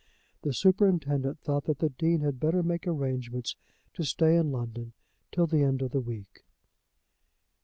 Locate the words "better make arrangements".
2.39-3.55